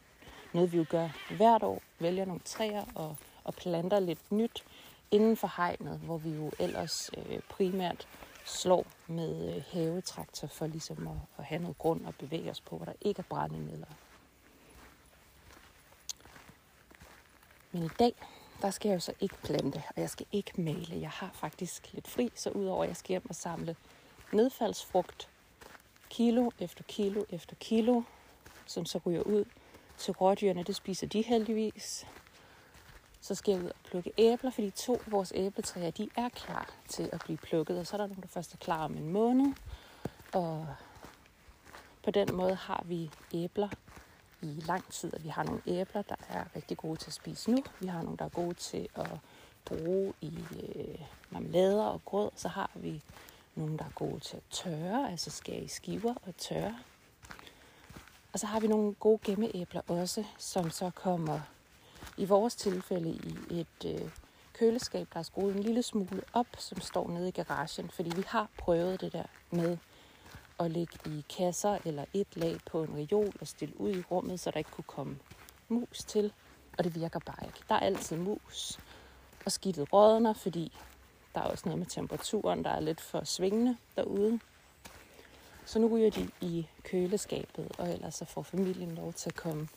Noget 0.53 0.73
vi 0.73 0.77
jo 0.77 0.87
gør 0.89 1.09
hvert 1.37 1.63
år, 1.63 1.83
vælger 1.99 2.25
nogle 2.25 2.41
træer 2.45 2.85
og, 2.95 3.17
og 3.45 3.55
planter 3.55 4.01
lidt 4.01 4.33
nyt 4.33 4.65
inden 5.11 5.37
for 5.37 5.53
hegnet, 5.57 5.99
hvor 5.99 6.19
vi 6.19 6.31
jo 6.31 6.51
ellers 6.59 7.11
øh, 7.17 7.41
primært 7.49 8.09
slår 8.45 8.87
med 9.07 9.57
øh, 9.57 9.63
havetraktor 9.73 10.49
for 10.49 10.67
ligesom 10.67 11.09
at, 11.09 11.17
at 11.39 11.45
have 11.45 11.63
noget 11.63 11.79
grund 11.79 12.07
og 12.07 12.15
bevæge 12.15 12.51
os 12.51 12.61
på, 12.61 12.77
hvor 12.77 12.85
der 12.85 12.93
ikke 13.01 13.19
er 13.19 13.29
brændemidler. 13.29 13.87
Men 17.73 17.83
i 17.83 17.89
dag, 17.99 18.15
der 18.63 18.71
skal 18.71 18.89
jeg 18.89 18.95
jo 18.95 19.01
så 19.01 19.13
ikke 19.21 19.35
plante, 19.43 19.83
og 19.97 20.01
jeg 20.01 20.11
skal 20.11 20.27
ikke 20.33 20.61
male. 20.61 21.01
Jeg 21.01 21.11
har 21.11 21.31
faktisk 21.35 21.93
lidt 21.93 22.09
fri, 22.09 22.33
så 22.35 22.51
udover 22.51 22.83
at 22.83 22.89
jeg 22.89 22.97
skal 22.97 23.09
hjem 23.09 23.29
og 23.29 23.35
samle 23.35 23.77
nedfaldsfrugt, 24.33 25.29
kilo 26.11 26.51
efter 26.59 26.83
kilo 26.83 27.25
efter 27.31 27.57
kilo, 27.57 28.03
som 28.67 28.85
så 28.85 29.01
ryger 29.07 29.23
ud 29.23 29.45
til 29.99 30.13
rådyrene. 30.13 30.63
Det 30.63 30.77
spiser 30.77 31.07
de 31.07 31.23
heldigvis. 31.23 32.07
Så 33.21 33.35
skal 33.35 33.53
jeg 33.53 33.63
ud 33.63 33.69
og 33.69 33.77
plukke 33.85 34.13
æbler, 34.19 34.51
fordi 34.51 34.71
to 34.71 34.95
af 34.95 35.13
vores 35.13 35.33
æbletræer, 35.37 35.91
de 35.91 36.09
er 36.17 36.29
klar 36.29 36.71
til 36.89 37.11
at 37.13 37.21
blive 37.25 37.39
plukket. 37.39 37.79
Og 37.79 37.87
så 37.87 37.97
er 37.97 37.99
der 37.99 38.07
nogle, 38.07 38.23
der 38.23 38.29
først 38.29 38.55
er 38.55 38.59
klar 38.59 38.85
om 38.85 38.97
en 38.97 39.09
måned. 39.09 39.53
Og 40.33 40.67
på 42.03 42.11
den 42.11 42.29
måde 42.37 42.55
har 42.55 42.83
vi 42.87 43.11
æbler 43.35 43.69
i 44.43 44.63
lang 44.67 44.93
tid, 44.93 45.15
at 45.15 45.25
vi 45.25 45.29
har 45.29 45.43
nogle 45.43 45.63
æbler, 45.67 46.03
der 46.03 46.15
er 46.29 46.45
rigtig 46.57 46.77
gode 46.77 46.97
til 46.97 47.11
at 47.11 47.15
spise 47.15 47.51
nu. 47.51 47.65
Vi 47.81 47.87
har 47.87 48.03
nogle, 48.03 48.19
der 48.19 48.25
er 48.25 48.29
gode 48.29 48.55
til 48.55 48.89
at 48.95 49.11
bruge 49.65 50.13
i 50.21 50.39
øh, 50.75 51.01
marmelader 51.31 51.85
og 51.85 52.05
grød. 52.05 52.31
Så 52.37 52.49
har 52.49 52.71
vi 52.75 53.03
nogle, 53.55 53.79
der 53.79 53.85
er 53.85 53.93
gode 53.95 54.21
til 54.21 54.37
at 54.37 54.43
tørre, 54.51 55.11
altså 55.11 55.31
skære 55.31 55.61
i 55.61 55.69
skiver 55.69 56.15
og 56.27 56.37
tørre. 56.37 56.79
Og 58.33 58.39
så 58.39 58.47
har 58.47 58.61
vi 58.61 58.67
nogle 58.67 58.95
gode 58.95 59.19
gemmeæbler 59.25 59.81
også, 59.89 60.25
som 60.39 60.71
så 60.71 60.91
kommer 60.95 61.41
i 62.17 62.25
vores 62.25 62.55
tilfælde 62.55 63.11
i 63.11 63.61
et 63.61 64.01
øh, 64.01 64.11
køleskab, 64.53 65.09
der 65.13 65.19
er 65.19 65.23
skruet 65.23 65.57
en 65.57 65.63
lille 65.63 65.83
smule 65.83 66.23
op, 66.33 66.47
som 66.59 66.81
står 66.81 67.09
nede 67.09 67.29
i 67.29 67.31
garagen, 67.31 67.91
fordi 67.91 68.17
vi 68.17 68.25
har 68.27 68.49
prøvet 68.59 69.01
det 69.01 69.13
der 69.13 69.25
med 69.51 69.77
at 70.61 70.71
lægge 70.71 70.99
i 71.07 71.25
kasser 71.37 71.79
eller 71.85 72.05
et 72.15 72.37
lag 72.37 72.59
på 72.71 72.83
en 72.83 72.97
reol 72.97 73.33
og 73.41 73.47
stille 73.47 73.81
ud 73.81 73.91
i 73.97 74.03
rummet, 74.11 74.41
så 74.41 74.51
der 74.51 74.59
ikke 74.59 74.71
kunne 74.71 74.85
komme 74.85 75.19
mus 75.69 75.99
til. 75.99 76.33
Og 76.79 76.85
det 76.85 76.95
virker 76.95 77.19
bare 77.27 77.47
ikke. 77.47 77.61
Der 77.69 77.75
er 77.75 77.81
altid 77.81 78.17
mus. 78.17 78.79
Og 79.45 79.53
skidtet 79.53 79.93
rådner, 79.93 80.33
fordi 80.33 80.73
der 81.35 81.41
er 81.41 81.45
også 81.45 81.63
noget 81.65 81.79
med 81.79 81.87
temperaturen, 81.87 82.65
der 82.65 82.71
er 82.71 82.81
lidt 82.81 83.01
for 83.01 83.25
svingende 83.25 83.77
derude. 83.97 84.41
Så 85.65 85.79
nu 85.79 85.89
ryger 85.97 86.11
de 86.11 86.31
i 86.41 86.69
køleskabet, 86.83 87.73
og 87.79 87.93
ellers 87.93 88.15
så 88.15 88.25
får 88.25 88.43
familien 88.43 88.95
lov 88.95 89.13
til 89.13 89.31
at 89.31 89.37
komme 89.37 89.69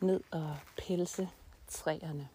ned 0.00 0.20
og 0.30 0.56
pelse 0.76 1.28
træerne. 1.68 2.28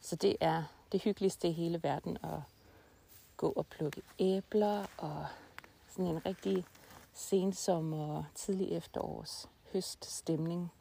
Så 0.00 0.16
det 0.16 0.36
er 0.40 0.62
det 0.92 1.02
hyggeligste 1.02 1.48
i 1.48 1.52
hele 1.52 1.82
verden 1.82 2.18
at 2.22 2.40
gå 3.36 3.52
og 3.56 3.66
plukke 3.66 4.02
æbler 4.18 4.86
og 4.98 5.26
sådan 5.96 6.06
en 6.06 6.26
rigtig 6.26 6.64
sensommer, 7.12 8.24
tidlig 8.34 8.68
efterårs 8.72 9.48
høststemning. 9.72 10.72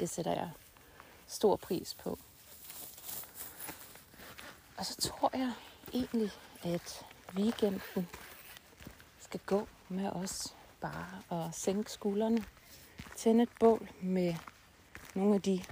Det 0.00 0.10
sætter 0.10 0.32
jeg 0.32 0.50
stor 1.26 1.56
pris 1.56 1.94
på. 1.94 2.18
Og 4.76 4.86
så 4.86 4.96
tror 4.96 5.30
jeg 5.36 5.52
egentlig, 5.94 6.30
at 6.62 7.06
weekenden 7.34 8.08
skal 9.20 9.40
gå 9.46 9.68
med 9.88 10.10
os 10.10 10.54
bare 10.80 11.46
at 11.46 11.54
sænke 11.54 11.92
skuldrene, 11.92 12.44
tænde 13.16 13.42
et 13.42 13.50
bål 13.60 13.88
med 14.00 14.34
nogle 15.14 15.34
af 15.34 15.42
de 15.42 15.64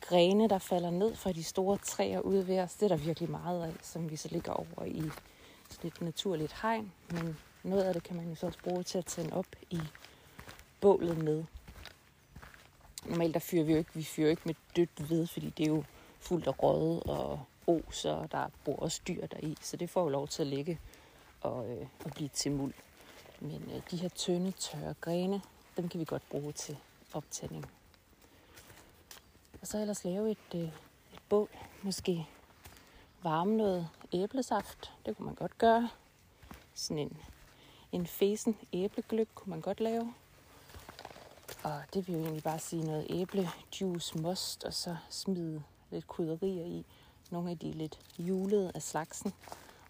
grene, 0.00 0.48
der 0.48 0.58
falder 0.58 0.90
ned 0.90 1.14
fra 1.14 1.32
de 1.32 1.44
store 1.44 1.78
træer 1.78 2.20
ude 2.20 2.46
ved 2.46 2.58
os. 2.58 2.74
Det 2.74 2.82
er 2.82 2.88
der 2.88 3.04
virkelig 3.04 3.30
meget 3.30 3.66
af, 3.66 3.74
som 3.82 4.10
vi 4.10 4.16
så 4.16 4.28
ligger 4.28 4.52
over 4.52 4.84
i 4.84 5.02
sådan 5.70 5.88
et 5.88 6.00
naturligt 6.00 6.60
hegn. 6.62 6.92
Men 7.10 7.38
noget 7.66 7.82
af 7.82 7.94
det 7.94 8.02
kan 8.02 8.16
man 8.16 8.28
jo 8.28 8.34
så 8.34 8.46
også 8.46 8.58
bruge 8.58 8.82
til 8.82 8.98
at 8.98 9.06
tænde 9.06 9.32
op 9.32 9.46
i 9.70 9.80
bålet 10.80 11.18
med. 11.18 11.44
Normalt 13.04 13.34
der 13.34 13.40
fyrer 13.40 13.64
vi 13.64 13.72
jo 13.72 13.78
ikke, 13.78 13.90
vi 13.94 14.02
fyrer 14.02 14.30
ikke 14.30 14.42
med 14.44 14.54
dødt 14.76 15.10
ved, 15.10 15.26
fordi 15.26 15.50
det 15.50 15.64
er 15.64 15.70
jo 15.70 15.84
fuldt 16.20 16.46
af 16.46 16.62
røde 16.62 17.02
og 17.02 17.40
os, 17.66 18.04
og 18.04 18.32
der 18.32 18.50
bor 18.64 18.76
også 18.76 19.00
dyr 19.08 19.26
deri, 19.26 19.56
så 19.60 19.76
det 19.76 19.90
får 19.90 20.02
jo 20.02 20.08
lov 20.08 20.28
til 20.28 20.42
at 20.42 20.46
ligge 20.46 20.80
og, 21.40 21.70
øh, 21.70 21.86
og 22.04 22.10
blive 22.10 22.28
til 22.28 22.52
muld. 22.52 22.74
Men 23.40 23.70
øh, 23.74 23.82
de 23.90 23.96
her 23.96 24.08
tynde, 24.08 24.52
tørre 24.52 24.94
grene, 25.00 25.42
dem 25.76 25.88
kan 25.88 26.00
vi 26.00 26.04
godt 26.04 26.28
bruge 26.30 26.52
til 26.52 26.76
optænding. 27.12 27.66
Og 29.60 29.66
så 29.66 29.78
ellers 29.78 30.04
lave 30.04 30.30
et, 30.30 30.54
øh, 30.54 30.62
et 31.12 31.20
bål, 31.28 31.48
måske 31.82 32.26
varme 33.22 33.56
noget 33.56 33.88
æblesaft, 34.12 34.92
det 35.06 35.16
kunne 35.16 35.26
man 35.26 35.34
godt 35.34 35.58
gøre. 35.58 35.90
Sådan 36.74 36.98
en, 36.98 37.18
en 37.92 38.06
fesen 38.06 38.56
æblegløk 38.72 39.28
kunne 39.34 39.50
man 39.50 39.60
godt 39.60 39.80
lave. 39.80 40.14
Og 41.62 41.82
det 41.94 42.08
vil 42.08 42.14
jo 42.14 42.20
egentlig 42.20 42.42
bare 42.42 42.58
sige 42.58 42.84
noget 42.84 43.06
æblejuice, 43.10 44.18
most, 44.18 44.64
og 44.64 44.74
så 44.74 44.96
smide 45.10 45.62
lidt 45.90 46.08
krydderier 46.08 46.64
i. 46.64 46.84
Nogle 47.30 47.50
af 47.50 47.58
de 47.58 47.72
lidt 47.72 47.98
julede 48.18 48.72
af 48.74 48.82
slagsen. 48.82 49.32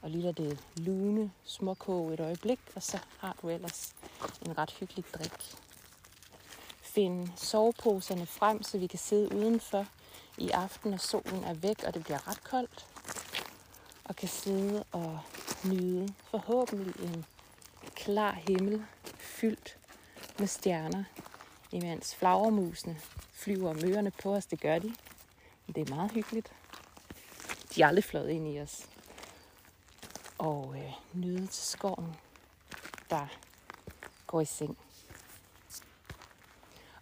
Og 0.03 0.11
lige 0.11 0.33
det 0.33 0.65
lune 0.77 1.33
småkog 1.45 2.15
et 2.15 2.21
øjeblik, 2.21 2.61
og 2.75 2.83
så 2.83 2.99
har 3.19 3.37
du 3.43 3.49
ellers 3.49 3.95
en 4.47 4.59
ret 4.59 4.71
hyggelig 4.71 5.05
drik. 5.15 5.57
Find 6.81 7.29
soveposerne 7.37 8.27
frem, 8.27 8.63
så 8.63 8.79
vi 8.79 8.87
kan 8.87 8.99
sidde 8.99 9.35
udenfor 9.37 9.87
i 10.39 10.51
aften, 10.51 10.91
når 10.91 10.99
solen 10.99 11.45
er 11.45 11.55
væk, 11.55 11.85
og 11.87 11.95
det 11.95 12.05
bliver 12.05 12.29
ret 12.29 12.45
koldt. 12.45 12.87
Og 14.05 14.17
kan 14.17 14.29
sidde 14.29 14.85
og 14.93 15.21
nyde 15.65 16.15
forhåbentlig 16.31 16.95
en 17.01 17.25
klar 18.07 18.33
himmel 18.33 18.85
fyldt 19.19 19.79
med 20.39 20.47
stjerner, 20.47 21.05
imens 21.73 22.15
flagermusene 22.15 22.97
flyver 23.33 23.73
mørerne 23.73 24.11
på 24.11 24.35
os. 24.35 24.47
Det 24.47 24.61
gør 24.61 24.79
de. 24.79 24.95
Det 25.67 25.91
er 25.91 25.95
meget 25.95 26.11
hyggeligt. 26.11 26.53
De 27.75 27.83
er 27.83 27.87
aldrig 27.87 28.05
fløjet 28.05 28.31
ind 28.31 28.49
i 28.49 28.61
os. 28.61 28.89
Og 30.39 30.75
øh, 30.79 30.93
nyde 31.13 31.47
til 31.47 31.65
skoven, 31.65 32.17
der 33.11 33.27
går 34.27 34.41
i 34.41 34.45
seng. 34.45 34.79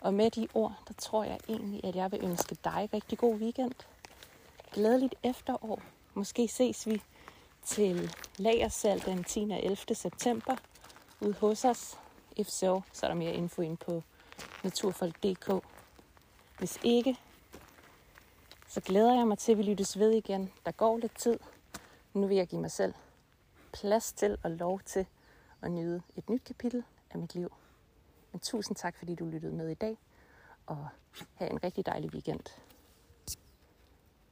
Og 0.01 0.15
med 0.15 0.31
de 0.31 0.49
ord, 0.55 0.75
der 0.89 0.95
tror 0.95 1.25
jeg 1.25 1.39
egentlig, 1.49 1.85
at 1.85 1.97
jeg 1.97 2.13
vil 2.13 2.25
ønske 2.25 2.57
dig 2.65 2.89
rigtig 2.93 3.19
god 3.19 3.35
weekend. 3.35 3.75
Glædeligt 4.73 5.15
efterår. 5.23 5.83
Måske 6.15 6.49
ses 6.49 6.87
vi 6.87 7.03
til 7.65 8.17
lagersal 8.37 9.03
den 9.07 9.25
10. 9.25 9.41
og 9.41 9.65
11. 9.65 9.95
september 9.95 10.57
ude 11.21 11.33
hos 11.33 11.65
os. 11.65 11.99
If 12.37 12.47
so, 12.49 12.83
så 12.93 13.07
er 13.07 13.11
der 13.11 13.15
mere 13.15 13.33
info 13.33 13.63
ind 13.63 13.77
på 13.77 14.03
naturfolk.dk. 14.65 15.65
Hvis 16.59 16.79
ikke, 16.83 17.19
så 18.69 18.81
glæder 18.81 19.15
jeg 19.15 19.27
mig 19.27 19.39
til, 19.39 19.53
at 19.53 19.59
vi 19.59 19.63
lyttes 19.63 19.99
ved 19.99 20.11
igen. 20.11 20.53
Der 20.67 20.73
går 20.73 20.99
lidt 20.99 21.19
tid. 21.19 21.39
Nu 22.15 22.27
vil 22.27 22.37
jeg 22.37 22.47
give 22.47 22.61
mig 22.61 22.71
selv 22.71 22.95
plads 23.73 24.13
til 24.13 24.39
og 24.43 24.51
lov 24.51 24.81
til 24.81 25.07
at 25.63 25.71
nyde 25.71 26.03
et 26.17 26.31
nyt 26.31 26.45
kapitel 26.45 26.85
af 27.11 27.19
mit 27.19 27.35
liv. 27.35 27.53
Men 28.33 28.41
tusind 28.41 28.77
tak, 28.77 28.97
fordi 28.99 29.15
du 29.15 29.25
lyttede 29.25 29.53
med 29.53 29.69
i 29.69 29.75
dag, 29.75 29.99
og 30.67 30.89
have 31.35 31.51
en 31.51 31.65
rigtig 31.65 31.87
dejlig 31.87 32.11
weekend. 32.11 32.41